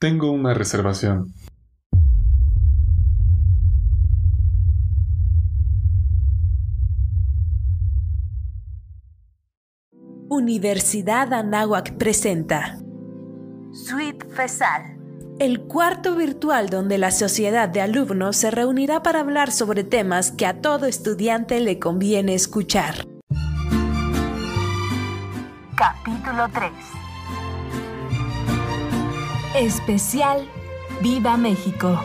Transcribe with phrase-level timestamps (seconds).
[0.00, 1.34] Tengo una reservación.
[10.28, 12.78] Universidad Anáhuac presenta
[13.72, 14.98] Suite FESAL,
[15.40, 20.46] el cuarto virtual donde la sociedad de alumnos se reunirá para hablar sobre temas que
[20.46, 23.08] a todo estudiante le conviene escuchar.
[25.74, 26.97] capítulo 3.
[29.58, 30.48] Especial
[31.02, 32.00] Viva México.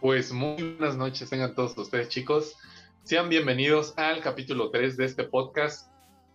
[0.00, 2.56] Pues muy buenas noches tengan todos ustedes chicos.
[3.02, 5.90] Sean bienvenidos al capítulo 3 de este podcast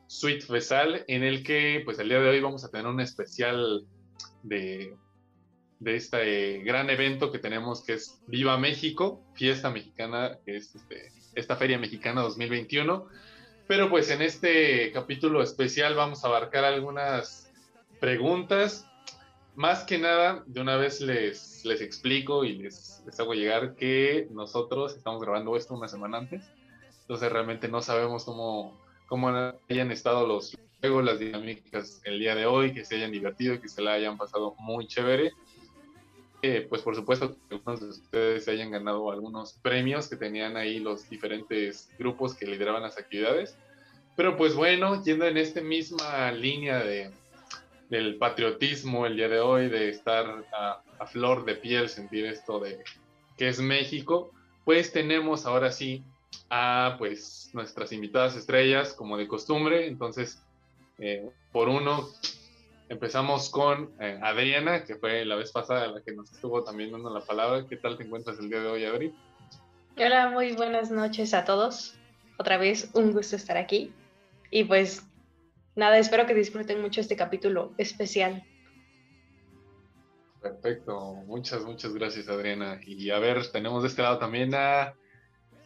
[0.07, 3.88] Suite Fesal, en el que pues el día de hoy vamos a tener un especial
[4.43, 4.98] de,
[5.79, 11.11] de este gran evento que tenemos que es Viva México, fiesta mexicana, que es este,
[11.35, 13.07] esta Feria Mexicana 2021.
[13.67, 17.51] Pero pues en este capítulo especial vamos a abarcar algunas
[17.99, 18.85] preguntas
[19.55, 24.27] más que nada, de una vez les, les explico y les, les hago llegar que
[24.32, 26.49] nosotros estamos grabando esto una semana antes,
[27.01, 29.27] entonces realmente no sabemos cómo, cómo
[29.70, 33.67] hayan estado los juegos, las dinámicas el día de hoy, que se hayan divertido, que
[33.67, 35.34] se la hayan pasado muy chévere.
[36.41, 40.79] Eh, pues por supuesto que algunos de ustedes hayan ganado algunos premios que tenían ahí
[40.79, 43.57] los diferentes grupos que lideraban las actividades.
[44.15, 47.12] Pero pues bueno, yendo en esta misma línea de,
[47.90, 52.60] del patriotismo el día de hoy, de estar a, a, flor de piel, sentir esto
[52.60, 52.84] de
[53.37, 54.32] que es México,
[54.65, 56.04] pues tenemos ahora sí
[56.49, 59.87] a pues nuestras invitadas estrellas como de costumbre.
[59.87, 60.41] Entonces,
[60.98, 62.10] eh, por uno,
[62.90, 67.09] empezamos con eh, Adriana, que fue la vez pasada la que nos estuvo también dando
[67.12, 67.66] la palabra.
[67.69, 69.16] ¿Qué tal te encuentras el día de hoy, Adri?
[69.95, 71.95] Hola, muy buenas noches a todos.
[72.38, 73.94] Otra vez, un gusto estar aquí.
[74.50, 75.06] Y pues
[75.75, 78.44] nada, espero que disfruten mucho este capítulo especial.
[80.41, 82.79] Perfecto, muchas, muchas gracias Adriana.
[82.85, 84.95] Y a ver, tenemos de este lado también a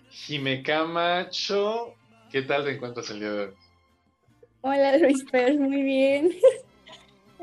[0.09, 1.94] Jime Camacho.
[2.31, 3.53] ¿Qué tal te encuentras el día de hoy?
[4.61, 6.31] Hola Luis Fer, muy bien.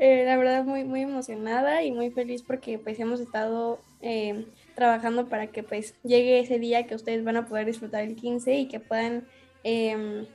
[0.01, 4.45] eh, la verdad muy, muy emocionada y muy feliz porque pues hemos estado eh,
[4.75, 8.53] trabajando para que pues llegue ese día que ustedes van a poder disfrutar el 15
[8.55, 9.25] y que puedan...
[9.63, 10.27] Eh,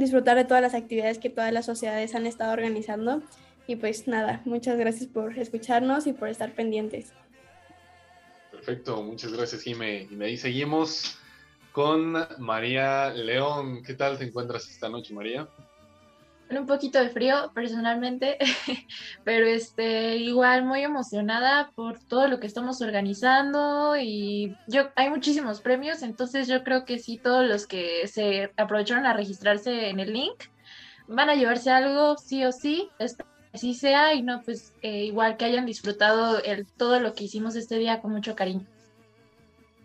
[0.00, 3.22] disfrutar de todas las actividades que todas las sociedades han estado organizando.
[3.66, 7.12] Y pues nada, muchas gracias por escucharnos y por estar pendientes.
[8.52, 10.08] Perfecto, muchas gracias Jime.
[10.10, 11.18] Y ahí seguimos
[11.72, 13.82] con María León.
[13.82, 15.48] ¿Qué tal te encuentras esta noche, María?
[16.48, 18.38] Un poquito de frío personalmente,
[19.24, 25.60] pero este igual muy emocionada por todo lo que estamos organizando y yo hay muchísimos
[25.60, 30.12] premios, entonces yo creo que sí todos los que se aprovecharon a registrarse en el
[30.12, 30.44] link
[31.08, 32.90] van a llevarse algo sí o sí,
[33.52, 37.56] así sea y no pues eh, igual que hayan disfrutado el todo lo que hicimos
[37.56, 38.64] este día con mucho cariño.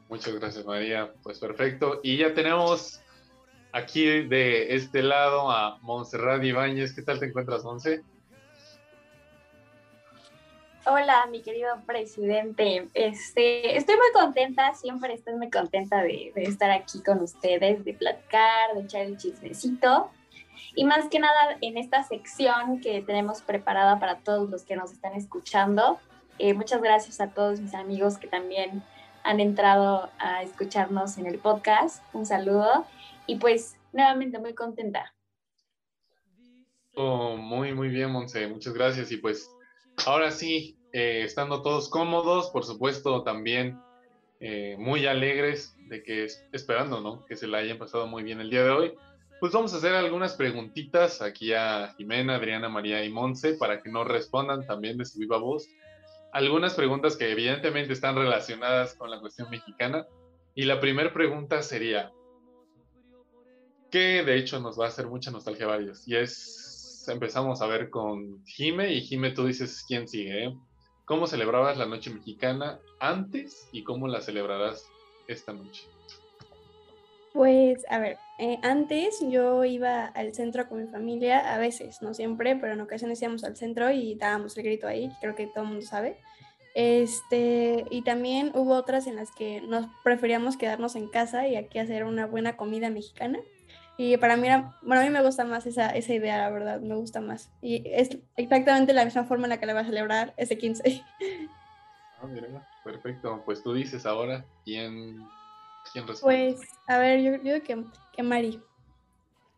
[0.09, 3.01] Muchas gracias María, pues perfecto y ya tenemos
[3.73, 6.93] aquí de este lado a Montserrat Ibáñez.
[6.93, 8.03] ¿Qué tal te encuentras, Monse?
[10.85, 12.87] Hola, mi querido presidente.
[12.95, 18.73] Este, estoy muy contenta, siempre estoy muy contenta de, estar aquí con ustedes, de platicar,
[18.73, 20.09] de echar el chismecito.
[20.73, 24.91] Y más que nada en esta sección que tenemos preparada para todos los que nos
[24.91, 25.99] están escuchando.
[26.39, 28.83] Eh, muchas gracias a todos mis amigos que también
[29.23, 32.01] han entrado a escucharnos en el podcast.
[32.13, 32.87] Un saludo
[33.27, 35.13] y pues nuevamente muy contenta.
[36.95, 39.11] Oh, muy, muy bien, Monse, muchas gracias.
[39.11, 39.49] Y pues
[40.05, 43.79] ahora sí, eh, estando todos cómodos, por supuesto también
[44.39, 47.25] eh, muy alegres de que esperando, ¿no?
[47.25, 48.93] Que se la hayan pasado muy bien el día de hoy.
[49.39, 53.89] Pues vamos a hacer algunas preguntitas aquí a Jimena, Adriana, María y Monse para que
[53.89, 55.67] nos respondan también de su viva voz.
[56.31, 60.05] Algunas preguntas que evidentemente están relacionadas con la cuestión mexicana.
[60.53, 62.11] Y la primera pregunta sería,
[63.91, 66.07] que de hecho nos va a hacer mucha nostalgia a varios.
[66.07, 70.45] Y es, empezamos a ver con Jime, y Jime tú dices quién sigue.
[70.45, 70.57] ¿eh?
[71.05, 74.87] ¿Cómo celebrabas la noche mexicana antes y cómo la celebrarás
[75.27, 75.83] esta noche?
[77.33, 82.13] Pues, a ver, eh, antes yo iba al centro con mi familia, a veces, no
[82.13, 85.63] siempre, pero en ocasiones íbamos al centro y dábamos el grito ahí, creo que todo
[85.63, 86.17] el mundo sabe.
[86.73, 91.79] Este, y también hubo otras en las que nos preferíamos quedarnos en casa y aquí
[91.79, 93.39] hacer una buena comida mexicana.
[93.97, 96.79] Y para mí, era, bueno, a mí me gusta más esa, esa idea, la verdad,
[96.79, 97.51] me gusta más.
[97.61, 101.03] Y es exactamente la misma forma en la que la voy a celebrar ese 15.
[102.21, 103.41] Ah, mira, perfecto.
[103.45, 105.27] Pues tú dices ahora quién,
[105.91, 106.55] ¿Quién responde?
[106.55, 107.83] Pues, a ver, yo, yo digo que,
[108.13, 108.61] que Mari.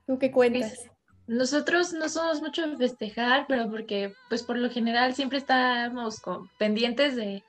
[0.08, 0.90] ¿Tú qué cuentas?
[1.28, 6.50] Nosotros no somos mucho de festejar, pero porque, pues por lo general siempre estamos con,
[6.58, 7.44] pendientes de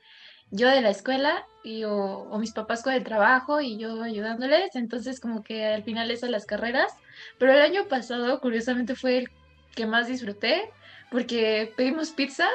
[0.55, 4.75] yo de la escuela y o, o mis papás con el trabajo y yo ayudándoles,
[4.75, 6.93] entonces como que al final eso las carreras,
[7.37, 9.29] pero el año pasado curiosamente fue el
[9.75, 10.71] que más disfruté
[11.11, 12.47] porque pedimos pizza,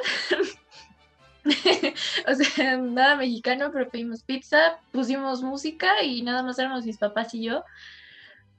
[2.29, 7.35] o sea, nada mexicano, pero pedimos pizza, pusimos música y nada más éramos mis papás
[7.35, 7.65] y yo.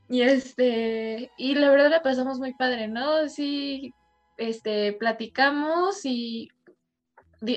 [0.09, 3.29] Y este, y la verdad la pasamos muy padre, ¿no?
[3.29, 3.93] Sí,
[4.37, 6.49] este, platicamos y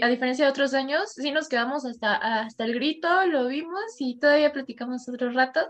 [0.00, 4.18] a diferencia de otros años, sí nos quedamos hasta, hasta el grito, lo vimos y
[4.18, 5.60] todavía platicamos otro rato,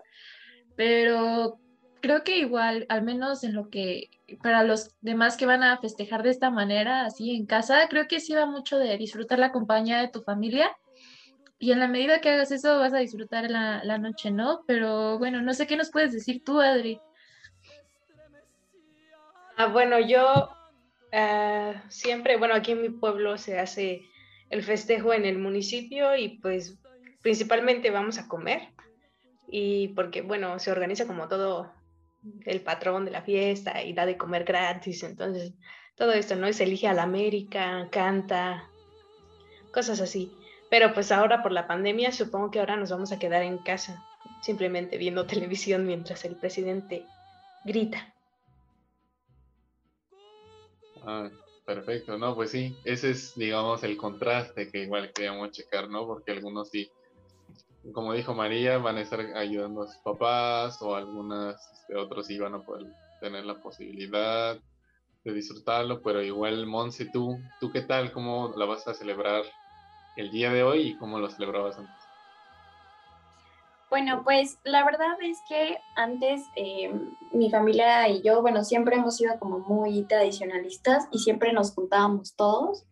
[0.77, 1.59] pero
[2.01, 4.11] creo que igual, al menos en lo que,
[4.43, 8.21] para los demás que van a festejar de esta manera, así en casa, creo que
[8.21, 10.71] sí va mucho de disfrutar la compañía de tu familia.
[11.59, 14.65] Y en la medida que hagas eso, vas a disfrutar la, la noche, ¿no?
[14.67, 17.01] Pero bueno, no sé qué nos puedes decir tú, Adri.
[19.57, 20.51] Ah, bueno, yo
[21.15, 24.03] ah, siempre, bueno, aquí en mi pueblo se hace
[24.51, 26.79] el festejo en el municipio y pues
[27.23, 28.69] principalmente vamos a comer
[29.49, 31.73] y porque, bueno, se organiza como todo
[32.45, 35.53] el patrón de la fiesta y da de comer gratis, entonces
[35.97, 36.53] todo esto, ¿no?
[36.53, 38.69] Se elige a la América, canta,
[39.73, 40.33] cosas así.
[40.71, 44.05] Pero pues ahora por la pandemia supongo que ahora nos vamos a quedar en casa,
[44.43, 47.05] simplemente viendo televisión mientras el presidente
[47.65, 48.14] grita.
[51.07, 51.31] Ah,
[51.65, 56.07] perfecto, no, pues sí, ese es, digamos, el contraste que igual queríamos checar, ¿no?
[56.07, 56.91] Porque algunos sí,
[57.93, 62.39] como dijo María, van a estar ayudando a sus papás o algunas, este, otros sí
[62.39, 62.87] van a poder
[63.21, 64.59] tener la posibilidad
[65.25, 68.13] de disfrutarlo, pero igual, Monse, tú, ¿tú qué tal?
[68.13, 69.45] ¿Cómo la vas a celebrar
[70.17, 72.04] el día de hoy y cómo lo celebrabas antes?
[73.95, 76.93] Bueno, pues la verdad es que antes eh,
[77.31, 82.35] mi familia y yo, bueno, siempre hemos sido como muy tradicionalistas y siempre nos juntábamos
[82.35, 82.87] todos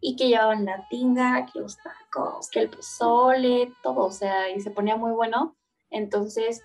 [0.00, 4.62] y que llevaban la tinga, que los tacos, que el pozole, todo, o sea, y
[4.62, 5.54] se ponía muy bueno.
[5.90, 6.62] Entonces,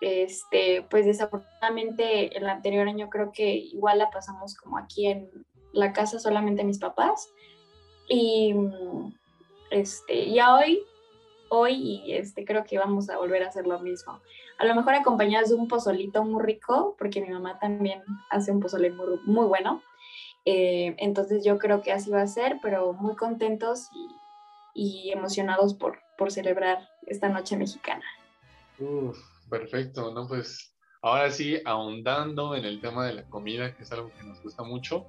[0.00, 5.30] este, pues desafortunadamente el anterior año creo que igual la pasamos como aquí en
[5.74, 7.28] la casa solamente mis papás
[8.08, 8.54] y
[9.70, 10.80] este, ya hoy
[11.56, 14.20] hoy y este, creo que vamos a volver a hacer lo mismo.
[14.58, 18.60] A lo mejor acompañadas de un pozolito muy rico, porque mi mamá también hace un
[18.60, 19.82] pozole muy, muy bueno.
[20.44, 23.88] Eh, entonces yo creo que así va a ser, pero muy contentos
[24.74, 28.04] y, y emocionados por, por celebrar esta noche mexicana.
[28.78, 29.18] Uf,
[29.48, 30.26] perfecto, ¿no?
[30.28, 34.42] Pues ahora sí, ahondando en el tema de la comida, que es algo que nos
[34.42, 35.06] gusta mucho.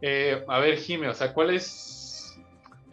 [0.00, 2.11] Eh, a ver, Jime, o sea, ¿cuál es,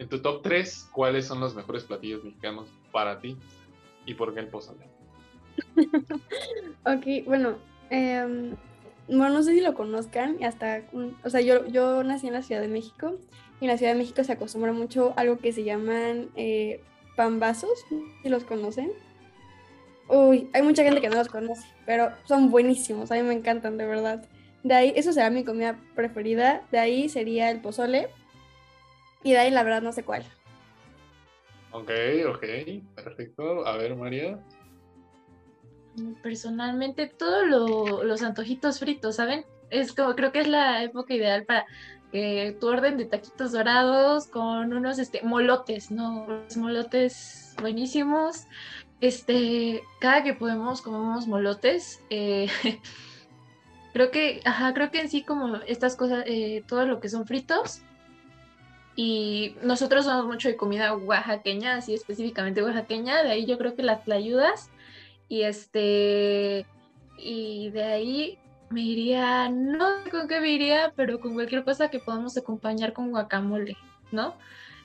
[0.00, 3.36] en tu top 3, cuáles son los mejores platillos mexicanos para ti
[4.06, 4.86] y por qué el pozole?
[6.86, 7.58] Ok, bueno,
[7.90, 8.56] em,
[9.06, 10.82] bueno, no sé si lo conozcan, hasta,
[11.22, 13.18] o sea, yo, yo nací en la Ciudad de México
[13.60, 16.80] y en la Ciudad de México se acostumbra mucho algo que se llaman eh,
[17.16, 17.84] pambazos,
[18.22, 18.90] si los conocen.
[20.08, 23.76] Uy, hay mucha gente que no los conoce, pero son buenísimos, a mí me encantan,
[23.76, 24.26] de verdad.
[24.62, 28.08] De ahí, eso será mi comida preferida, de ahí sería el pozole
[29.22, 30.24] y de ahí la verdad no sé cuál.
[31.72, 31.90] Ok,
[32.28, 32.44] ok,
[32.96, 33.66] perfecto.
[33.66, 34.38] A ver, María.
[36.22, 39.44] Personalmente, todos lo- los antojitos fritos, ¿saben?
[39.70, 41.66] Es como, creo que es la época ideal para
[42.10, 46.26] que tu orden de taquitos dorados con unos este, molotes, ¿no?
[46.26, 48.46] Los molotes buenísimos.
[49.00, 52.00] Este, cada que podemos comemos molotes.
[52.10, 52.48] eh,
[53.92, 57.26] creo que, ajá, creo que en sí como estas cosas, eh, todo lo que son
[57.26, 57.82] fritos.
[59.02, 63.82] Y nosotros somos mucho de comida oaxaqueña, así específicamente oaxaqueña, de ahí yo creo que
[63.82, 64.68] las tlayudas.
[65.26, 66.66] Y este,
[67.16, 68.38] y de ahí
[68.68, 72.92] me iría, no sé con qué me iría, pero con cualquier cosa que podamos acompañar
[72.92, 73.74] con guacamole,
[74.12, 74.34] ¿no?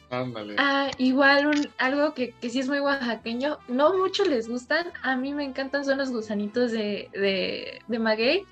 [0.10, 0.56] Ándale.
[0.60, 5.18] Ah, igual un, algo que, que sí es muy oaxaqueño, no mucho les gustan, a
[5.18, 8.46] mí me encantan son los gusanitos de, de, de maguey.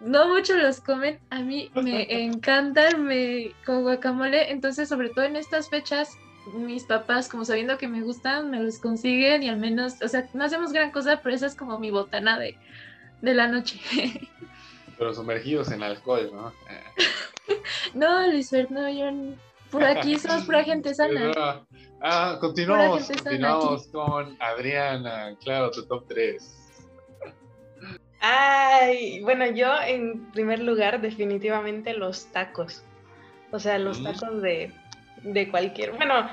[0.00, 5.36] No mucho los comen, a mí me encantan me, con guacamole, entonces sobre todo en
[5.36, 6.16] estas fechas
[6.54, 10.28] mis papás, como sabiendo que me gustan, me los consiguen y al menos, o sea,
[10.32, 12.56] no hacemos gran cosa, pero esa es como mi botana de,
[13.20, 13.78] de la noche.
[14.98, 16.52] Pero sumergidos en alcohol, ¿no?
[16.68, 17.56] Eh,
[17.94, 19.10] no, Luis Fer, no, yo
[19.70, 21.32] por aquí somos pura gente sana.
[21.36, 21.62] Ah,
[22.02, 25.34] ah, continuamos, continuamos con Adriana.
[25.42, 26.59] Claro, tu top 3.
[28.20, 32.84] Ay, bueno, yo en primer lugar definitivamente los tacos.
[33.50, 34.04] O sea, los Mm.
[34.04, 34.72] tacos de,
[35.22, 36.28] de cualquier, bueno,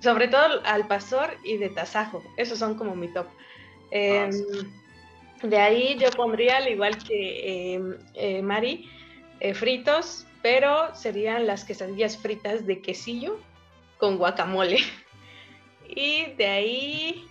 [0.00, 2.22] sobre todo al pastor y de tasajo.
[2.36, 3.26] Esos son como mi top.
[3.90, 4.30] Em,
[5.42, 8.88] de ahí yo pondría, al igual que em, eh, Mari,
[9.40, 13.38] eh, fritos, pero serían las quesadillas fritas de quesillo
[13.98, 14.78] con guacamole.
[15.90, 17.26] Y de ahí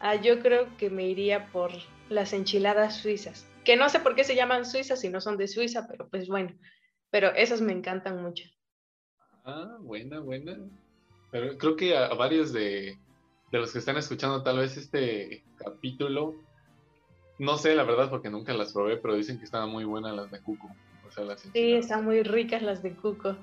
[0.00, 1.70] ah, yo creo que me iría por
[2.08, 5.48] las enchiladas suizas, que no sé por qué se llaman suizas si no son de
[5.48, 6.56] Suiza, pero pues bueno,
[7.10, 8.44] pero esas me encantan mucho.
[9.44, 10.58] Ah, buena, buena.
[11.30, 12.98] Pero creo que a, varios de,
[13.50, 16.34] los que están escuchando tal vez este capítulo,
[17.38, 20.30] no sé la verdad porque nunca las probé, pero dicen que estaban muy buenas las
[20.30, 20.68] de Cuco.
[21.52, 23.36] sí, están muy ricas las de Cuco.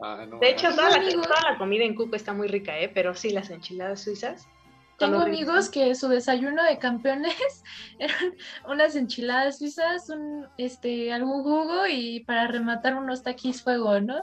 [0.00, 2.90] Ah, de hecho, toda la, comida en Cuco está muy rica, ¿eh?
[2.92, 4.48] pero sí, las enchiladas suizas.
[4.98, 7.34] Tengo amigos que su desayuno de campeones
[7.98, 8.34] eran
[8.68, 14.22] unas enchiladas suizas, un, este, algún jugo y para rematar unos taquis fuego, ¿no?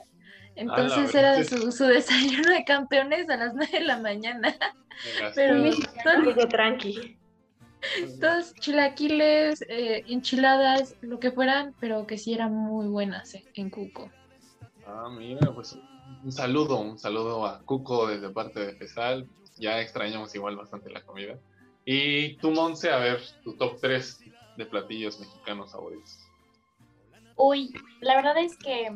[0.56, 4.56] Entonces era su, su, desayuno de campeones a las 9 de la mañana.
[5.36, 5.72] Pero
[6.04, 7.18] todo tranqui.
[8.20, 13.72] Todos chilaquiles, eh, enchiladas, lo que fueran, pero que sí eran muy buenas eh, en
[13.72, 14.12] Cuco.
[14.86, 15.80] Ah, mira, pues
[16.24, 19.28] un saludo, un saludo a Cuco desde parte de FESAL.
[19.62, 21.40] Ya extrañamos igual bastante la comida.
[21.86, 24.20] Y tú, Monse, a ver, tu top 3
[24.58, 26.20] de platillos mexicanos favoritos.
[27.38, 28.92] Uy, la verdad es que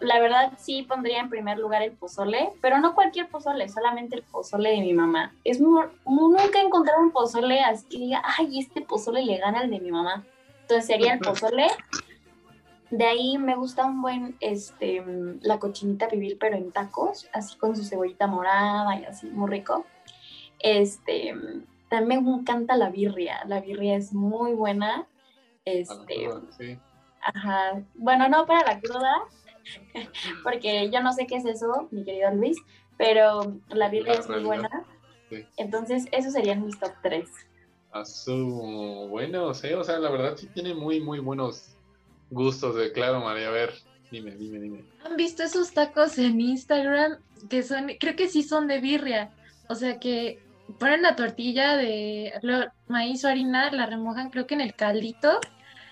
[0.00, 4.22] la verdad sí pondría en primer lugar el pozole, pero no cualquier pozole, solamente el
[4.22, 5.32] pozole de mi mamá.
[5.44, 9.60] Es muy, nunca he encontrado un pozole así que diga, ay, este pozole le gana
[9.60, 10.24] al de mi mamá.
[10.62, 11.66] Entonces sería el pozole.
[12.90, 15.04] De ahí me gusta un buen, este,
[15.42, 19.84] la cochinita pibil, pero en tacos, así con su cebollita morada y así, muy rico.
[20.60, 21.34] Este,
[21.88, 25.06] también me encanta la birria, la birria es muy buena.
[25.64, 26.28] Este,
[27.20, 29.22] ajá, bueno, no para la cruda,
[30.42, 32.58] porque yo no sé qué es eso, mi querido Luis,
[32.96, 34.70] pero la Biblia es muy buena.
[35.56, 37.28] Entonces, esos serían mis top 3.
[37.92, 41.76] A su bueno, sí, o sea, la verdad sí tiene muy, muy buenos
[42.30, 43.48] gustos de claro, María.
[43.48, 43.72] A ver,
[44.10, 44.84] dime, dime, dime.
[45.04, 49.32] ¿Han visto esos tacos en Instagram que son, creo que sí son de birria?
[49.68, 50.40] O sea que
[50.78, 52.32] ponen la tortilla de
[52.88, 55.40] maíz o harina, la remojan creo que en el caldito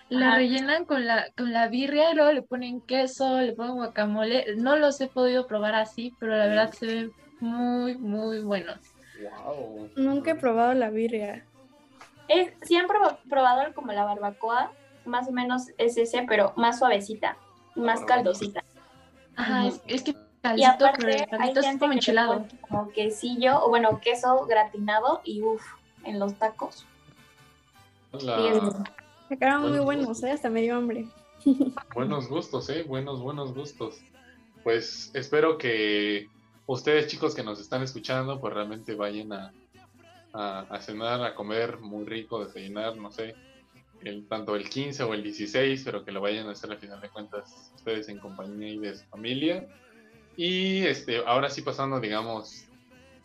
[0.08, 4.56] la rellenan con la, con la birria y luego le ponen queso, le ponen guacamole.
[4.56, 8.78] No los he podido probar así, pero la verdad se ven muy, muy buenos.
[9.20, 9.90] Wow.
[9.96, 11.44] Nunca he probado la birria.
[12.28, 14.72] Es, sí han probado como la barbacoa,
[15.04, 17.36] más o menos es ese, pero más suavecita,
[17.74, 18.62] más caldosita.
[19.36, 20.14] Ajá, es, que
[20.56, 22.46] caldito, pero el caldito es como enchilado.
[22.62, 25.62] Como quesillo, o bueno, queso gratinado y uff,
[26.04, 26.86] en los tacos.
[29.28, 30.30] Sacaron muy buenos, ¿eh?
[30.30, 31.06] Hasta medio hambre.
[31.94, 32.82] Buenos gustos, ¿eh?
[32.82, 34.00] Buenos, buenos gustos.
[34.64, 36.28] Pues espero que
[36.66, 39.52] ustedes, chicos, que nos están escuchando, pues realmente vayan a,
[40.32, 43.34] a, cenar, a comer muy rico, desayunar, no sé,
[44.02, 47.00] el, tanto el 15 o el 16, pero que lo vayan a hacer al final
[47.00, 49.68] de cuentas ustedes en compañía de su familia.
[50.38, 52.64] Y este, ahora sí pasando, digamos,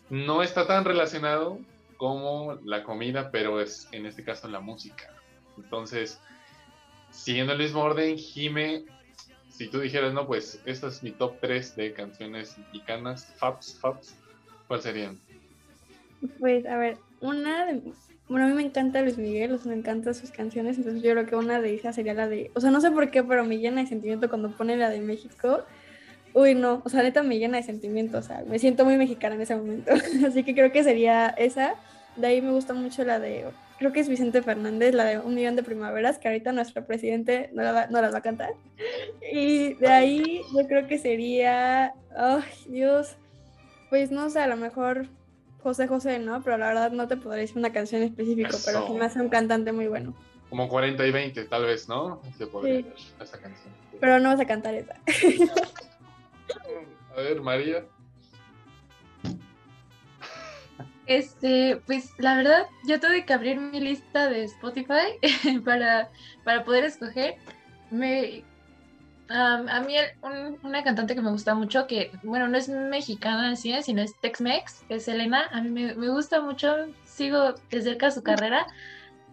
[0.09, 1.59] no está tan relacionado
[1.97, 5.13] como la comida, pero es en este caso la música.
[5.55, 6.19] Entonces,
[7.11, 8.85] siguiendo el mismo orden, Jime,
[9.47, 14.15] si tú dijeras, no, pues esta es mi top 3 de canciones mexicanas, Fabs, Fabs,
[14.67, 15.19] ¿cuál serían?
[16.39, 17.93] Pues, a ver, una de...
[18.27, 21.35] Bueno, a mí me encanta Luis Miguel, me encantan sus canciones, entonces yo creo que
[21.35, 22.49] una de esas sería la de...
[22.55, 24.99] O sea, no sé por qué, pero me llena de sentimiento cuando pone la de
[24.99, 25.63] México.
[26.33, 29.35] Uy, no, o sea, neta me llena de sentimiento, o sea, me siento muy mexicana
[29.35, 29.91] en ese momento.
[30.27, 31.75] Así que creo que sería esa.
[32.15, 33.45] De ahí me gusta mucho la de
[33.83, 37.49] creo que es Vicente Fernández, la de Un Millón de Primaveras, que ahorita nuestro presidente
[37.53, 38.53] no, la va, no las va a cantar.
[39.31, 43.17] Y de ahí yo creo que sería, ay Dios,
[43.89, 45.07] pues no sé, a lo mejor
[45.61, 46.41] José José, ¿no?
[46.43, 49.29] Pero la verdad no te podría decir una canción específica, pero que me hace un
[49.29, 50.13] cantante muy bueno.
[50.49, 52.21] Como 40 y 20, tal vez, ¿no?
[52.37, 52.85] Se podría sí.
[53.21, 53.73] esa canción.
[53.99, 54.95] Pero no vas a cantar esa.
[57.15, 57.85] A ver, María.
[61.05, 65.19] Este, pues la verdad, yo tuve que abrir mi lista de Spotify
[65.65, 66.09] para,
[66.43, 67.35] para poder escoger.
[67.91, 68.43] Me,
[69.29, 69.95] a mí
[70.63, 74.13] una cantante que me gusta mucho, que bueno, no es mexicana en sí, sino es
[74.21, 75.47] Tex-Mex, es Elena.
[75.51, 78.65] A mí me, me, gusta mucho, sigo de cerca su carrera,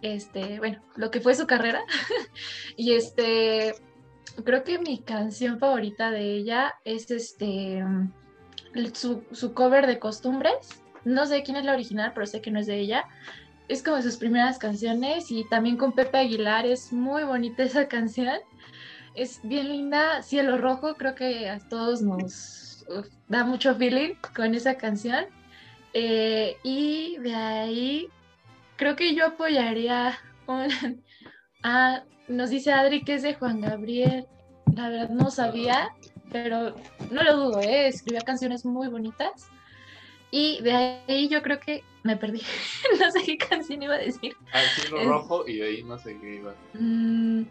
[0.01, 1.81] este, bueno, lo que fue su carrera.
[2.75, 3.75] y este,
[4.43, 7.83] creo que mi canción favorita de ella es este,
[8.93, 12.59] su, su cover de Costumbres no sé quién es la original, pero sé que no
[12.59, 13.05] es de ella.
[13.67, 18.37] Es como sus primeras canciones y también con Pepe Aguilar es muy bonita esa canción.
[19.15, 20.21] Es bien linda.
[20.21, 22.85] Cielo Rojo, creo que a todos nos
[23.27, 25.25] da mucho feeling con esa canción.
[25.93, 28.07] Eh, y de ahí
[28.77, 30.17] creo que yo apoyaría
[31.63, 34.25] a, nos dice Adri que es de Juan Gabriel,
[34.75, 35.89] la verdad no sabía,
[36.31, 36.75] pero
[37.09, 37.87] no lo dudo, ¿eh?
[37.87, 39.49] escribía canciones muy bonitas.
[40.31, 42.41] Y de ahí yo creo que me perdí.
[42.99, 44.35] no sé qué canción iba a decir.
[44.53, 46.55] Al cielo rojo y de ahí no sé qué iba.
[46.73, 47.43] Mm,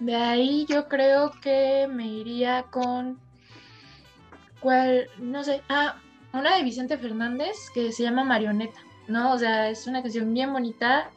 [0.00, 3.18] de ahí yo creo que me iría con.
[4.60, 5.08] ¿Cuál?
[5.18, 5.62] No sé.
[5.68, 5.96] Ah,
[6.34, 8.80] una de Vicente Fernández que se llama Marioneta.
[9.08, 9.32] ¿No?
[9.32, 11.10] O sea, es una canción bien bonita.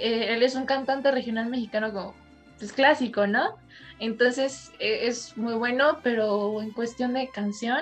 [0.00, 2.14] Eh, él es un cantante regional mexicano como.
[2.58, 3.56] Pues clásico, ¿no?
[3.98, 7.80] Entonces e, es muy bueno, pero en cuestión de canción,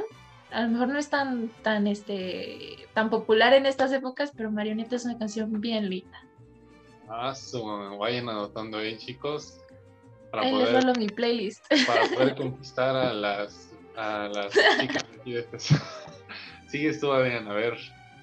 [0.50, 4.97] a lo mejor no es tan, tan, este, tan popular en estas épocas, pero Marioneta
[4.97, 6.25] es una canción bien linda.
[7.09, 7.62] Ah, su,
[7.99, 9.61] vayan anotando ahí, chicos.
[10.30, 11.64] Para ahí poder, les mi playlist.
[11.87, 15.59] Para poder conquistar a las, a las chicas de aquí de este.
[16.68, 17.76] Sigues tú, Adrián, a ver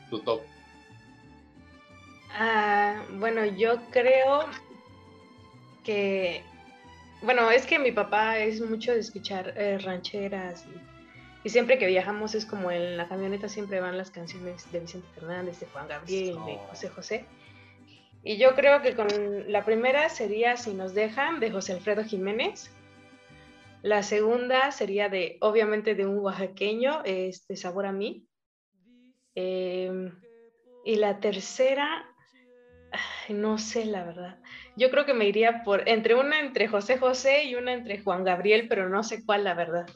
[0.09, 0.41] tu top.
[2.33, 4.45] Ah, bueno, yo creo
[5.83, 6.43] que
[7.21, 10.65] bueno, es que mi papá es mucho de escuchar eh, rancheras
[11.43, 15.07] y, siempre que viajamos es como en la camioneta siempre van las canciones de Vicente
[15.13, 17.25] Fernández, de Juan Gabriel, de José José.
[18.23, 19.07] Y yo creo que con
[19.51, 22.71] la primera sería Si nos dejan, de José Alfredo Jiménez.
[23.81, 28.27] La segunda sería de, obviamente, de un oaxaqueño, este Sabor a mí.
[29.33, 30.11] Em,
[30.85, 32.05] y la tercera,
[33.29, 34.37] no sé la verdad.
[34.75, 38.23] Yo creo que me iría por entre una entre José José y una entre Juan
[38.23, 39.87] Gabriel, pero no sé cuál la verdad.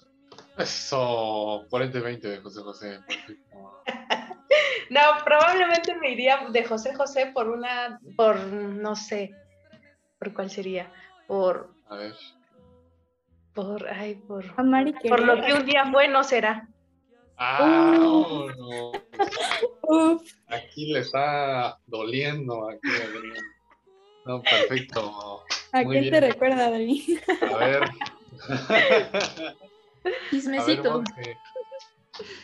[0.58, 3.00] Eso, 40-20 de José José.
[4.90, 9.36] no, probablemente me iría de José José por una, por, no sé,
[10.18, 10.92] ¿por cuál sería?
[11.28, 11.74] Por...
[11.90, 12.16] A ver.
[13.54, 14.56] Por, ay, por...
[14.56, 16.68] por lo que un día fue, no será.
[17.38, 18.50] Ah, uh.
[18.58, 18.92] no.
[20.48, 22.70] Aquí le está doliendo.
[22.70, 22.90] Aquí,
[24.26, 25.44] no, perfecto.
[25.72, 27.06] ¿A quién te recuerda, Dani?
[27.54, 27.84] A ver.
[30.30, 31.04] Chismecito.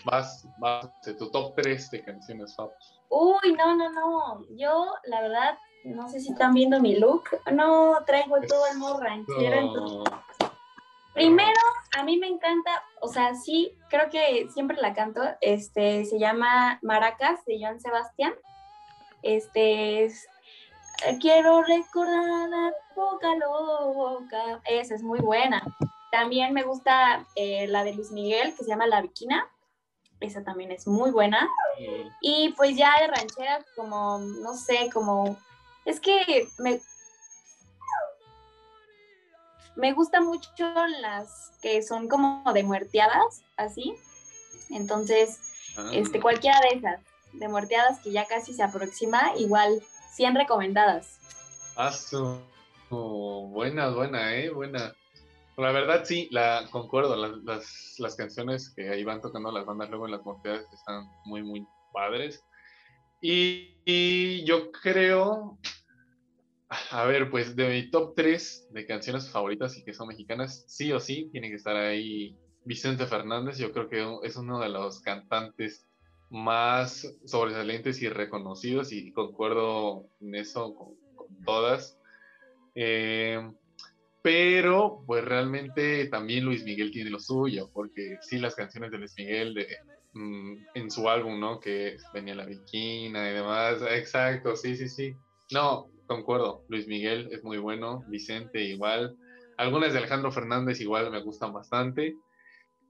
[0.03, 2.73] Vas, vas de tu top 3 de canciones pop.
[3.09, 4.45] Uy, no, no, no.
[4.55, 7.23] Yo, la verdad, no sé si están viendo mi look.
[7.51, 10.03] No, traigo todo el ranchero.
[11.13, 11.59] Primero,
[11.97, 12.71] a mí me encanta,
[13.01, 15.21] o sea, sí, creo que siempre la canto.
[15.41, 18.33] Este, se llama Maracas de Joan Sebastián.
[19.21, 20.27] Este es
[21.19, 24.61] Quiero recordar la boca loca.
[24.65, 25.63] Esa es muy buena.
[26.11, 29.49] También me gusta eh, la de Luis Miguel, que se llama La Viquina.
[30.19, 31.49] Esa también es muy buena.
[32.21, 35.37] Y pues ya de rancheras, como, no sé, como...
[35.85, 36.79] Es que me,
[39.75, 43.95] me gusta mucho las que son como de muerteadas, así.
[44.69, 45.39] Entonces,
[45.77, 45.89] ah.
[45.93, 47.01] este, cualquiera de esas,
[47.33, 49.81] de muerteadas que ya casi se aproxima, igual
[50.13, 51.19] 100 recomendadas.
[51.75, 51.91] Ah,
[52.89, 54.49] buena, buena, ¿eh?
[54.49, 54.93] Buena.
[55.57, 60.05] La verdad sí, la concuerdo, las, las, canciones que ahí van tocando las bandas luego
[60.05, 62.43] en las morteadas están muy, muy padres.
[63.21, 65.57] Y, yo creo,
[66.91, 70.91] a ver, pues de mi top 3 de canciones favoritas y que son mexicanas, sí
[70.93, 73.57] o sí, tiene que estar ahí Vicente Fernández.
[73.57, 75.85] Yo creo que es uno de los cantantes
[76.29, 80.95] más sobresalientes y reconocidos y concuerdo en eso con,
[81.43, 81.99] todas.
[82.75, 83.51] Eh,
[84.21, 89.13] pero pues realmente también Luis Miguel tiene lo suyo, porque sí las canciones de Luis
[89.17, 89.67] Miguel de,
[90.13, 91.59] mm, en su álbum, ¿no?
[91.59, 95.15] Que venía la viquina y demás, exacto, sí, sí, sí.
[95.51, 99.15] No, concuerdo, Luis Miguel es muy bueno, Vicente igual,
[99.57, 102.15] algunas de Alejandro Fernández igual me gustan bastante.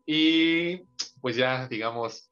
[0.05, 0.81] Y
[1.21, 2.31] pues ya, digamos,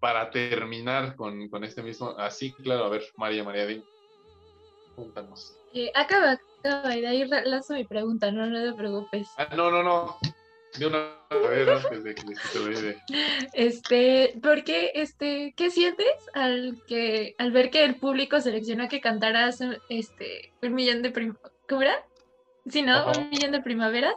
[0.00, 3.84] para terminar con, este mismo, así, claro, a ver, María, María, dime,
[4.94, 5.56] cuéntanos.
[5.72, 9.28] Eh, acaba, acaba, y de ahí lanzo mi pregunta, no, no te preocupes.
[9.36, 10.18] Ah, no, no, no,
[10.78, 11.16] de una
[11.48, 13.02] vez antes de que se olvide.
[13.52, 19.00] Este, ¿por qué, este, qué sientes al que, al ver que el público seleccionó que
[19.00, 21.52] cantaras, este, un millón de primaveras?
[21.68, 22.04] ¿Cómo era?
[22.68, 23.06] Sí, ¿no?
[23.06, 24.14] Un millón de primaveras.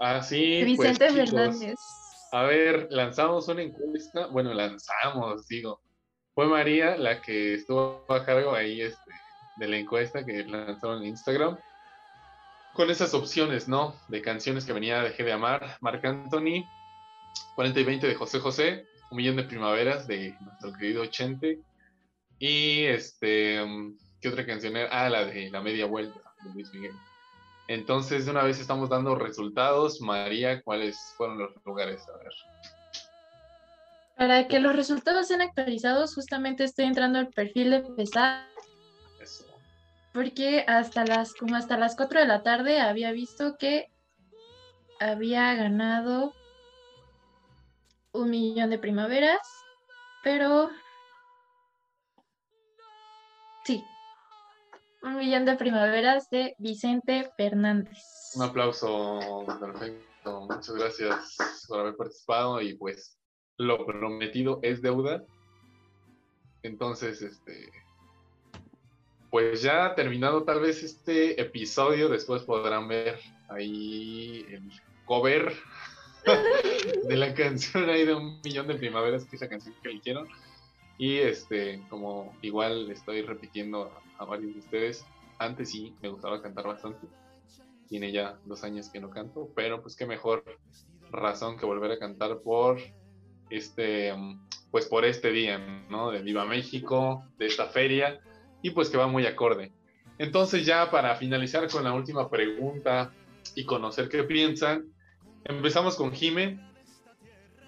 [0.00, 0.62] Ah, sí.
[0.64, 1.78] Vicente pues, Fernández.
[2.32, 4.26] A ver, lanzamos una encuesta.
[4.26, 5.80] Bueno, lanzamos, digo.
[6.34, 9.10] Fue María la que estuvo a cargo ahí este,
[9.56, 11.58] de la encuesta que lanzaron en Instagram.
[12.74, 13.94] Con esas opciones, ¿no?
[14.08, 16.64] De canciones que venía Dejé de Amar, Marc Anthony,
[17.54, 21.60] 40 y 20 de José José, Un Millón de Primaveras de nuestro querido Chente.
[22.38, 23.60] Y este,
[24.20, 24.88] ¿qué otra canción era?
[24.90, 26.92] Ah, la de La Media Vuelta de Luis Miguel.
[27.68, 30.00] Entonces, de una vez estamos dando resultados.
[30.00, 32.02] María, ¿cuáles fueron los lugares?
[32.08, 32.32] A ver.
[34.16, 38.51] Para que los resultados sean actualizados, justamente estoy entrando al perfil de PESA Eso.
[40.12, 43.90] Porque hasta las como hasta las 4 de la tarde había visto que
[45.00, 46.34] había ganado
[48.12, 49.40] un millón de primaveras,
[50.22, 50.70] pero
[53.64, 53.82] sí,
[55.02, 57.98] un millón de primaveras de Vicente Fernández.
[58.36, 60.42] Un aplauso, perfecto.
[60.42, 63.18] Muchas gracias por haber participado y pues
[63.56, 65.24] lo prometido es deuda.
[66.62, 67.72] Entonces, este,
[69.32, 73.18] pues ya terminado tal vez este episodio, después podrán ver
[73.48, 74.70] ahí el
[75.06, 75.54] cover
[77.08, 80.28] de la canción ahí de un millón de primaveras, que es la canción que eligieron.
[80.98, 85.06] Y este, como igual estoy repitiendo a, varios de ustedes,
[85.38, 87.06] antes sí me gustaba cantar bastante.
[87.88, 90.44] Tiene ya dos años que no canto, pero pues qué mejor
[91.10, 92.76] razón que volver a cantar por
[93.48, 94.12] este,
[94.70, 95.56] pues por este día,
[95.88, 96.10] ¿no?
[96.10, 98.20] De Viva México, de esta feria,
[98.62, 99.72] y pues que va muy acorde.
[100.18, 103.12] Entonces ya para finalizar con la última pregunta
[103.54, 104.86] y conocer qué piensan,
[105.44, 106.60] empezamos con Jime,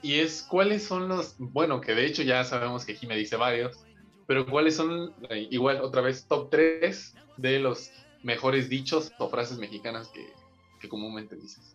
[0.05, 3.87] y es cuáles son los, bueno, que de hecho ya sabemos que Jime dice varios,
[4.27, 7.91] pero cuáles son, eh, igual otra vez, top 3 de los
[8.23, 10.31] mejores dichos o frases mexicanas que,
[10.79, 11.75] que comúnmente dices.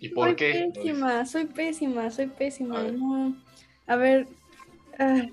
[0.00, 0.70] ¿Y por soy qué?
[0.74, 2.78] pésima, soy pésima, soy pésima.
[2.78, 2.94] A ver.
[2.94, 3.36] No.
[3.86, 4.28] A ver.
[4.98, 5.26] ah,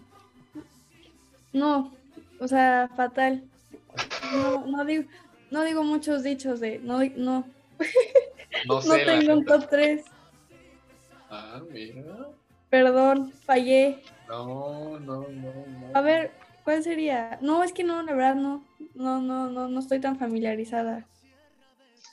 [1.53, 1.93] no,
[2.39, 3.43] o sea, fatal.
[4.33, 5.03] No, no digo,
[5.51, 6.79] no digo muchos dichos de.
[6.79, 7.45] No, no,
[8.65, 10.05] No sé, tengo un top 3.
[11.29, 12.03] Ah, mira.
[12.69, 14.03] Perdón, fallé.
[14.27, 15.91] No, no, no, no.
[15.93, 16.31] A ver,
[16.63, 17.39] ¿cuál sería?
[17.41, 18.63] No, es que no, la verdad no.
[18.93, 21.05] No, no, no, no estoy tan familiarizada.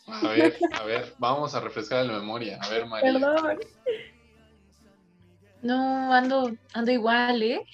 [0.06, 2.58] A ver, a ver, vamos a refrescar la memoria.
[2.62, 3.12] A ver, María.
[3.12, 3.58] Perdón.
[5.62, 7.66] No, ando, ando igual, ¿eh?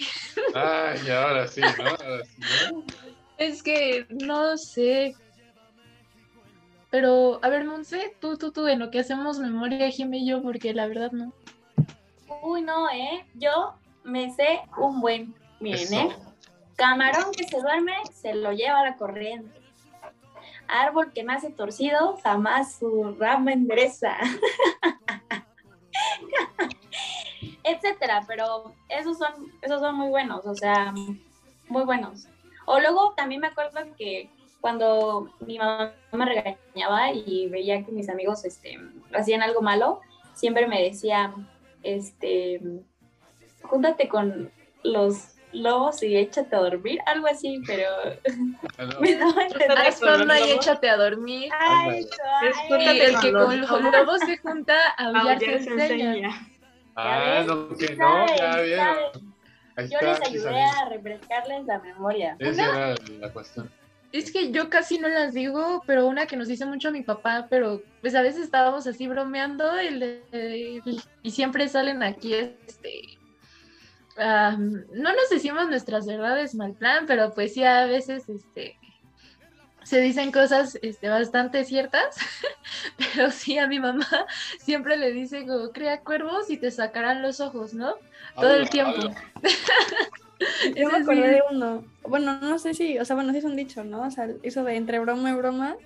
[0.55, 1.89] Ay, ahora sí, ¿no?
[1.89, 2.85] Ahora sí, ¿no?
[3.39, 5.17] Es que no sé.
[6.91, 10.43] Pero, a ver, Monse, tú, tú, tú, en lo que hacemos memoria, Jimé y yo,
[10.43, 11.33] porque la verdad no.
[12.43, 13.27] Uy, no, ¿eh?
[13.35, 15.35] Yo me sé un buen.
[15.59, 15.95] Miren, Eso.
[15.97, 16.17] ¿eh?
[16.77, 19.61] Camarón que se duerme, se lo lleva la corriente.
[20.69, 24.17] Árbol que nace torcido, jamás su rama endereza.
[28.03, 30.93] Etcétera, pero esos son, esos son muy buenos, o sea,
[31.69, 32.27] muy buenos.
[32.67, 34.29] O luego también me acuerdo que
[34.61, 38.79] cuando mi mamá me regañaba y veía que mis amigos este,
[39.15, 40.01] hacían algo malo,
[40.35, 41.33] siempre me decía,
[41.85, 42.61] este,
[43.63, 44.51] júntate con
[44.83, 47.89] los lobos y échate a dormir, algo así, pero
[48.79, 49.01] Ah, no.
[49.01, 49.43] me daba
[50.35, 51.53] a y échate a dormir.
[51.57, 52.11] Ay, Es
[52.41, 54.21] ay, Júntate Y el que con los lobos.
[54.21, 56.09] se junta, a aullar Aullar se se enseña.
[56.17, 56.52] enseña.
[56.95, 58.85] Ah, no, que Sí no, ya saben, vieron.
[58.87, 59.35] saben.
[59.77, 62.37] Ahí Yo está, les ayudé a refrescarles la memoria.
[62.39, 63.71] Esa era la cuestión.
[64.13, 67.47] Es que yo casi no las digo, pero una que nos dice mucho mi papá,
[67.49, 70.83] pero pues a veces estábamos así bromeando y, le-
[71.23, 73.01] y siempre salen aquí, este,
[74.19, 78.77] no nos decimos nuestras verdades mal plan, pero pues sí a veces, este,
[79.85, 82.17] se dicen cosas, este, bastante ciertas,
[82.97, 84.07] pero sí a mi mamá
[84.59, 87.95] siempre le dice como crea cuervos y te sacarán los ojos, ¿no?
[88.35, 89.01] Todo el tiempo.
[90.77, 91.85] Yo me acordé de uno.
[92.03, 94.03] Bueno, no sé si, o sea, bueno, sí es un dicho, ¿no?
[94.03, 95.77] O sea, eso de entre broma y broma,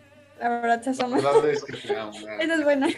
[0.41, 1.17] la verdad se asoma.
[1.17, 2.89] verdad es buena.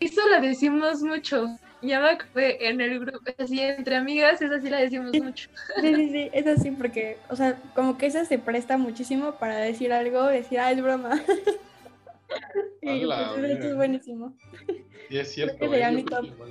[0.00, 1.56] Eso lo decimos mucho.
[1.82, 5.50] Ya me acordé en el grupo, así entre amigas, esa sí la decimos mucho.
[5.80, 9.56] Sí, sí, sí, es así porque, o sea, como que esa se presta muchísimo para
[9.56, 11.20] decir algo, decir, ah, es broma.
[12.82, 14.36] y pues es buenísimo.
[15.10, 15.64] Y es cierto.
[15.64, 15.90] ¿eh?
[15.92, 16.24] mi Yo top.
[16.24, 16.50] igual.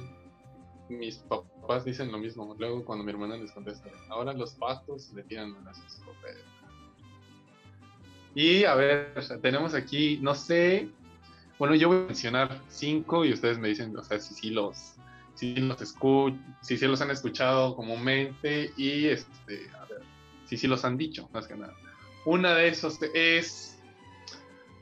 [0.90, 2.54] Mis papás dicen lo mismo.
[2.60, 6.44] Luego cuando mi hermana les contesta, ahora los pastos le tiran las escopetas.
[8.36, 10.90] Y a ver, tenemos aquí, no sé,
[11.60, 14.96] bueno, yo voy a mencionar cinco y ustedes me dicen, o sea, si sí los,
[15.42, 20.04] si los escu si sí los han escuchado comúnmente y este, a ver,
[20.46, 21.74] si sí los han dicho, más que nada.
[22.26, 23.80] Una de esos es,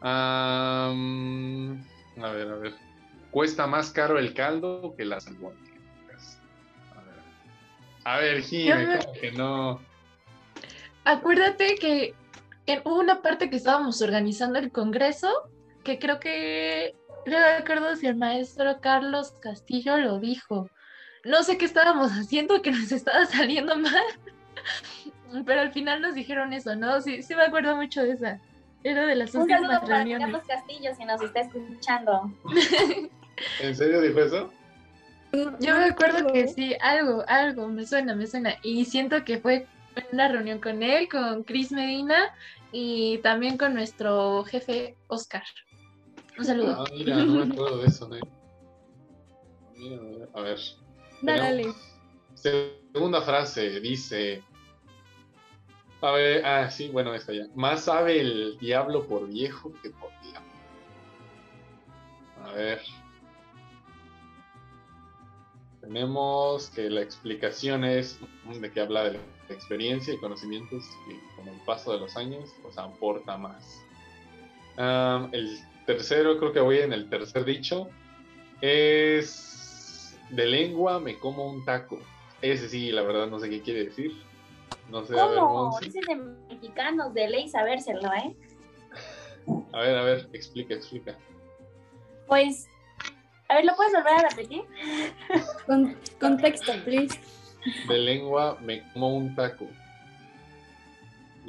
[0.01, 2.73] a ver, a ver,
[3.31, 6.41] cuesta más caro el caldo que las albóndigas.
[6.93, 7.19] A ver,
[8.03, 9.79] a ver, Jimmy, como que no.
[11.05, 12.13] Acuérdate que
[12.65, 15.49] en, hubo una parte que estábamos organizando el congreso,
[15.85, 20.69] que creo que, no me acuerdo si el maestro Carlos Castillo lo dijo.
[21.25, 24.03] No sé qué estábamos haciendo, que nos estaba saliendo mal,
[25.45, 27.01] pero al final nos dijeron eso, ¿no?
[27.01, 28.39] Sí, sí me acuerdo mucho de esa.
[28.83, 30.27] Era de las Un últimas saludo para reuniones.
[30.27, 32.31] Carlos Castillo si nos está escuchando.
[33.61, 34.53] ¿En serio dijo eso?
[35.31, 38.55] Yo me acuerdo que sí, algo, algo, me suena, me suena.
[38.63, 39.67] Y siento que fue
[40.11, 42.33] una reunión con él, con Chris Medina
[42.71, 45.43] y también con nuestro jefe Oscar.
[46.39, 46.75] Un saludo.
[46.79, 48.21] Ah, mira, no me acuerdo de eso, ¿eh?
[49.75, 49.97] Mira,
[50.33, 50.57] a ver.
[51.21, 51.73] Dale.
[52.33, 54.41] Segunda frase, dice.
[55.99, 57.43] A ver, ah, sí, bueno, esta ya.
[57.55, 60.49] Más sabe el diablo por viejo que por diablo.
[62.45, 62.81] A ver.
[65.81, 71.49] Tenemos que la explicación es de que habla de la experiencia y conocimientos que con
[71.49, 73.83] el paso de los años pues aporta más.
[75.33, 77.89] el tercero, creo que voy en el tercer dicho,
[78.61, 81.99] es de lengua me como un taco.
[82.43, 84.11] Ese sí, la verdad no sé qué quiere decir.
[84.91, 85.75] No sé, ¿Cómo?
[85.75, 86.15] A ver, Ese de
[86.47, 88.35] mexicanos, de ley sabérselo, ¿eh?
[89.73, 91.17] A ver, a ver, explica, explica.
[92.27, 92.67] Pues,
[93.47, 94.61] a ver, ¿lo puedes volver a repetir?
[95.65, 97.19] Con, contexto, please.
[97.87, 99.65] De lengua me como un taco.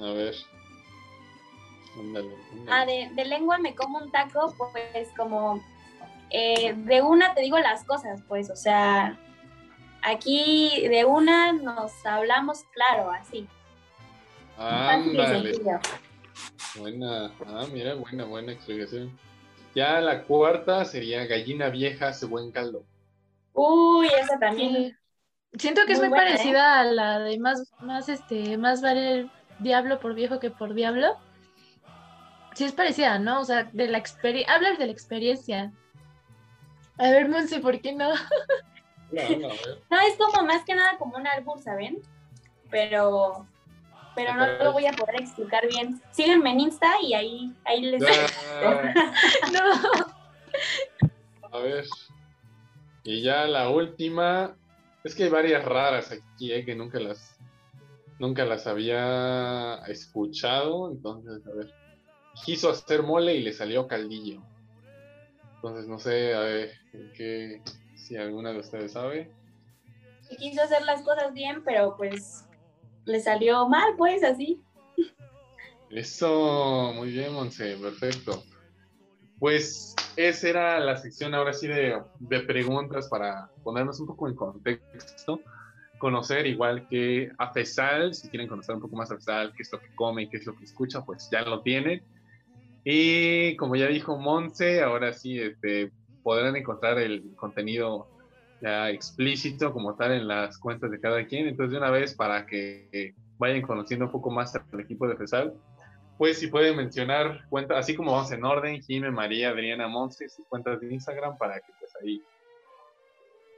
[0.01, 0.35] A ver.
[2.69, 5.61] Ah, de, de, lengua me como un taco, pues como
[6.31, 9.19] eh, de una te digo las cosas, pues, o sea,
[10.03, 13.49] aquí de una nos hablamos claro, así.
[14.57, 15.59] Ándale.
[16.77, 19.19] Buena, ah, mira, buena, buena explicación.
[19.75, 22.85] Ya la cuarta sería gallina vieja hace buen caldo.
[23.53, 24.97] Uy, esa también.
[25.55, 26.81] Siento que es muy, parecida ¿eh?
[26.81, 31.17] a la de más, más, este, más vale el diablo por viejo que por diablo.
[32.55, 33.41] Sí es parecida, ¿no?
[33.41, 35.73] O sea, de la experiencia, hablar de la experiencia.
[36.99, 38.11] A ver, Monse, ¿por qué no?
[39.11, 42.01] no, es como más que nada como un árbol, ¿saben?
[42.71, 43.47] Pero,
[44.15, 46.01] pero no lo voy a poder explicar bien.
[46.11, 48.03] Síganme en Insta y ahí, ahí les...
[49.53, 49.63] no.
[51.51, 51.87] A ver.
[53.03, 54.57] Y ya la última,
[55.03, 56.65] es que hay varias raras aquí, ¿eh?
[56.65, 57.39] que nunca las,
[58.19, 60.91] nunca las había escuchado.
[60.91, 61.80] Entonces, a ver.
[62.45, 64.43] Quiso hacer mole y le salió caldillo.
[65.57, 66.73] Entonces, no sé, a ver,
[67.15, 67.63] qué,
[67.95, 69.31] si alguna de ustedes sabe.
[70.39, 72.45] quiso hacer las cosas bien, pero pues
[73.05, 74.63] le salió mal, pues, así.
[75.91, 78.43] Eso, muy bien, Monse, perfecto.
[79.39, 82.01] Pues esa era la sección ahora sí de,
[82.47, 85.41] preguntas para ponernos un poco en contexto,
[85.99, 89.73] conocer igual que a Fesal, si quieren conocer un poco más a Fesal, qué es
[89.73, 92.03] lo que come qué es lo que escucha, pues ya lo tienen.
[92.85, 98.09] Y como ya dijo Monse, ahora sí este, podrán encontrar el contenido
[98.63, 101.47] ya explícito como tal en las cuentas de cada quien.
[101.47, 105.55] Entonces de una vez para que vayan conociendo un poco más al equipo de Fesal,
[106.19, 110.47] pues si pueden mencionar cuentas, así como vamos en orden, Jime, María, Adriana, Monse, sus
[110.47, 112.23] cuentas de Instagram para que pues ahí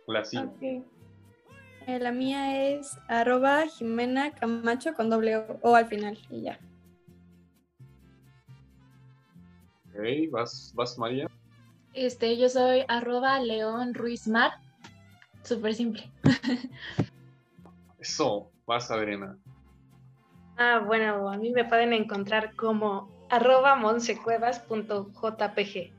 [0.07, 0.53] la sigan.
[0.61, 6.61] Eh, la mía es arroba Jimena Camacho con doble o, al final y ya.
[9.95, 11.27] Ok, ¿vas, vas María?
[11.93, 14.53] Este, yo soy arroba León Ruiz Mar.
[15.43, 16.11] Súper simple.
[17.99, 19.37] Eso, vas Adriana.
[20.57, 25.93] Ah, bueno, a mí me pueden encontrar como arroba monsecuevas.jpg.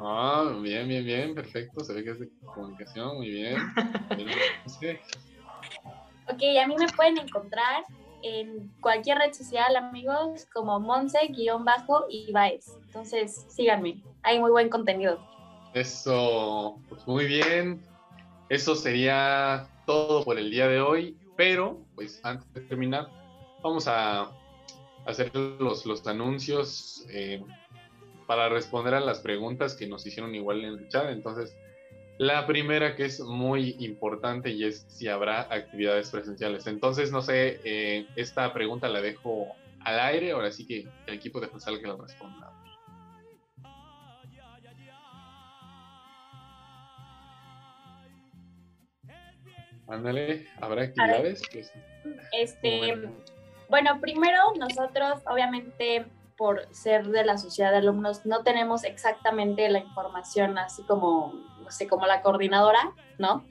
[0.00, 1.84] Ah, bien, bien, bien, perfecto.
[1.84, 3.56] Se ve que es de comunicación, muy bien.
[6.28, 7.84] ok, a mí me pueden encontrar
[8.22, 12.66] en cualquier red social, amigos, como Monse-Ibaez.
[12.86, 15.18] Entonces, síganme, hay muy buen contenido.
[15.74, 17.82] Eso, pues muy bien.
[18.48, 23.08] Eso sería todo por el día de hoy, pero pues antes de terminar,
[23.62, 24.30] vamos a
[25.06, 27.42] hacer los, los anuncios eh,
[28.26, 31.10] para responder a las preguntas que nos hicieron igual en el chat.
[31.10, 31.56] Entonces,
[32.18, 36.66] la primera que es muy importante y es si habrá actividades presenciales.
[36.66, 41.40] Entonces, no sé, eh, esta pregunta la dejo al aire, ahora sí que el equipo
[41.40, 42.52] de Futsal que la responda.
[49.86, 51.42] Ándale, ¿habrá actividades?
[51.50, 51.72] Pues,
[52.32, 53.08] este,
[53.70, 56.04] bueno, primero nosotros, obviamente,
[56.36, 61.32] por ser de la sociedad de alumnos, no tenemos exactamente la información así como,
[61.70, 63.44] sé, como la coordinadora, ¿no?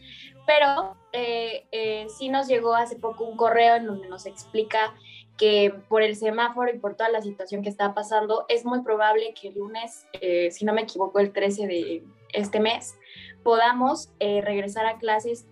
[0.46, 4.96] Pero eh, eh, sí nos llegó hace poco un correo en donde nos explica
[5.38, 9.34] que por el semáforo y por toda la situación que está pasando, es muy probable
[9.40, 12.04] que el lunes, eh, si no me equivoco, el 13 de
[12.34, 12.98] este mes,
[13.44, 15.48] podamos regresar a clases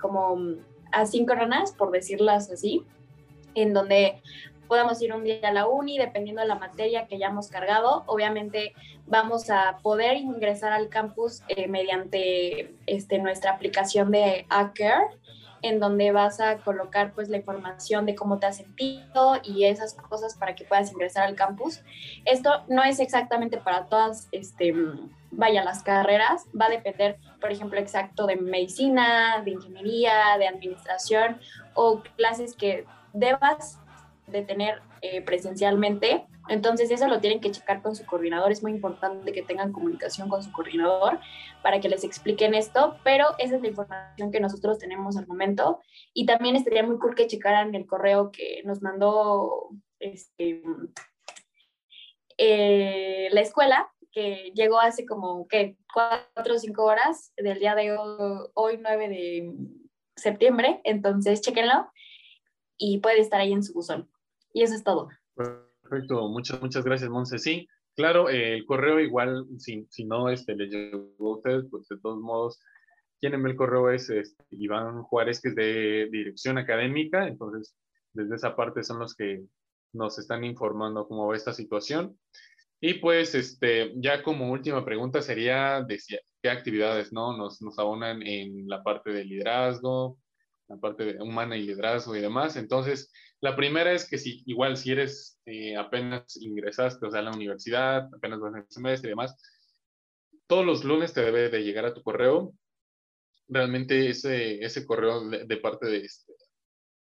[0.00, 0.38] como
[0.92, 2.84] asíncronas, por decirlas así,
[3.54, 4.22] en donde
[4.66, 8.04] podamos ir un día a la uni, dependiendo de la materia que hayamos cargado.
[8.06, 8.74] Obviamente
[9.06, 15.16] vamos a poder ingresar al campus eh, mediante este, nuestra aplicación de Acare
[15.62, 19.94] en donde vas a colocar pues la información de cómo te has sentido y esas
[19.94, 21.82] cosas para que puedas ingresar al campus.
[22.24, 24.74] Esto no es exactamente para todas, este,
[25.30, 31.40] vaya, las carreras, va a depender, por ejemplo, exacto de medicina, de ingeniería, de administración
[31.74, 33.80] o clases que debas
[34.26, 36.26] de tener eh, presencialmente.
[36.48, 38.52] Entonces eso lo tienen que checar con su coordinador.
[38.52, 41.18] Es muy importante que tengan comunicación con su coordinador
[41.62, 45.80] para que les expliquen esto, pero esa es la información que nosotros tenemos al momento.
[46.12, 50.62] Y también estaría muy cool que checaran el correo que nos mandó este,
[52.38, 55.76] eh, la escuela, que llegó hace como, ¿qué?
[55.92, 59.52] Cuatro o cinco horas del día de hoy, hoy 9 de
[60.16, 60.80] septiembre.
[60.84, 61.90] Entonces, chequenlo
[62.78, 64.08] y puede estar ahí en su buzón.
[64.56, 65.10] Y eso es todo.
[65.34, 67.38] Perfecto, muchas, muchas gracias, Monse.
[67.38, 71.86] Sí, claro, eh, el correo igual, si, si no este, le llegó a ustedes, pues
[71.88, 72.58] de todos modos,
[73.20, 77.76] quien envió el correo es este, Iván Juárez, que es de dirección académica, entonces
[78.14, 79.44] desde esa parte son los que
[79.92, 82.18] nos están informando cómo va esta situación.
[82.80, 86.00] Y pues, este, ya como última pregunta sería de
[86.42, 87.36] qué actividades ¿no?
[87.36, 90.18] nos, nos abonan en la parte de liderazgo,
[90.68, 92.56] la parte de humana y liderazgo y demás.
[92.56, 97.24] Entonces, la primera es que si igual si eres eh, apenas ingresaste, o sea, a
[97.24, 99.36] la universidad, apenas vas en el semestre y demás,
[100.46, 102.54] todos los lunes te debe de llegar a tu correo
[103.48, 106.32] realmente ese, ese correo de, parte de, este,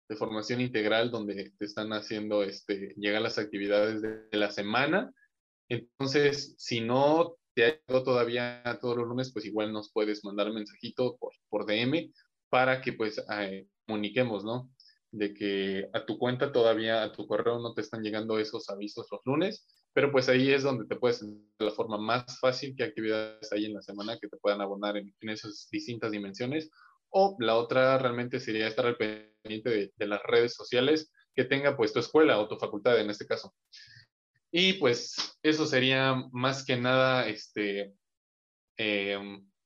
[0.08, 5.12] de formación integral donde te están haciendo este, llegar las actividades de, la semana.
[5.70, 10.50] Entonces, si no te ha llegado todavía todos los lunes, pues igual nos puedes mandar
[10.50, 12.12] un mensajito por, por DM
[12.50, 14.70] para que pues eh, comuniquemos, ¿no?
[15.12, 19.08] De que a tu cuenta todavía, a tu correo no te están llegando esos avisos
[19.12, 19.66] los lunes,
[19.96, 23.66] pero pues ahí es donde te puedes, de la forma más fácil, qué actividades hay
[23.66, 26.70] en la semana que te puedan abonar en, esas distintas dimensiones.
[27.10, 31.94] O la otra realmente sería estar al pendiente de, las redes sociales que tenga pues
[31.94, 33.54] tu escuela o tu facultad en este caso.
[34.52, 37.96] Y pues eso sería más que nada, este,
[38.78, 39.18] eh,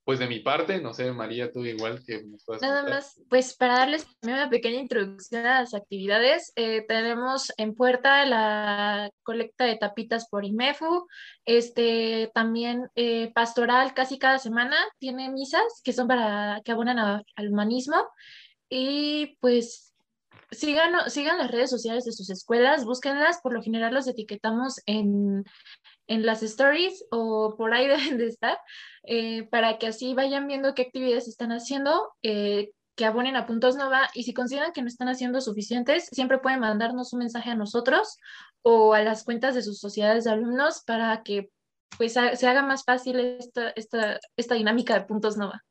[0.10, 3.78] pues de mi parte, no sé, María, tú igual que nos Nada más, pues para
[3.78, 10.28] darles una pequeña introducción a las actividades, eh, tenemos en puerta la colecta de tapitas
[10.28, 11.08] por IMEFU,
[11.46, 17.48] este, también eh, pastoral casi cada semana tiene misas que son para que abonan al
[17.48, 18.04] humanismo
[18.68, 19.94] y pues
[20.50, 25.46] sigan, sigan las redes sociales de sus escuelas, búsquenlas, por lo general los etiquetamos en,
[26.10, 28.58] en las stories o por ahí deben de estar,
[29.04, 33.78] eh, para que así vayan viendo qué actividades están haciendo, eh, que abonen a Puntos
[33.78, 37.56] Nova y si consideran que no están haciendo suficientes, siempre pueden mandarnos un mensaje a
[37.56, 38.18] nosotros
[38.62, 41.50] o a las cuentas de sus sociedades de alumnos para que
[41.98, 45.64] pues se haga más fácil esta, esta, esta dinámica de Puntos Nova.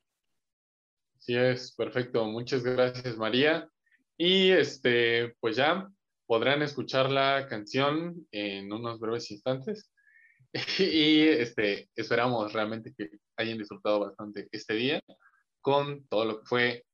[1.18, 2.24] Sí, es perfecto.
[2.24, 3.68] Muchas gracias, María.
[4.16, 5.86] Y este, pues ya
[6.26, 9.90] podrán escuchar la canción en unos breves instantes.
[10.78, 15.02] y este, esperamos realmente que hayan disfrutado bastante este día
[15.60, 16.84] con todo lo que fue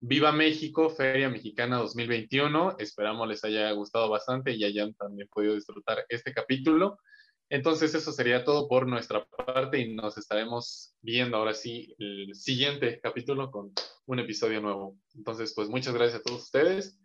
[0.00, 2.76] Viva México, Feria Mexicana 2021.
[2.78, 6.98] Esperamos les haya gustado bastante y hayan también podido disfrutar este capítulo.
[7.48, 13.00] Entonces eso sería todo por nuestra parte y nos estaremos viendo ahora sí el siguiente
[13.00, 13.72] capítulo con
[14.06, 14.98] un episodio nuevo.
[15.14, 17.00] Entonces pues muchas gracias a todos ustedes.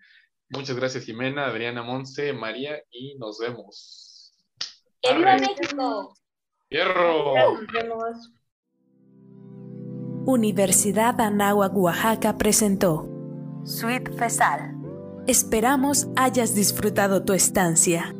[0.49, 4.08] Muchas gracias Jimena, Adriana Monse, María y nos vemos.
[5.03, 6.13] ¡Viva México!
[6.69, 7.33] ¡Hierro!
[10.25, 13.07] Universidad Anáhuac, Oaxaca presentó
[13.63, 14.75] Suite Fesal.
[15.25, 18.13] Esperamos hayas disfrutado tu estancia.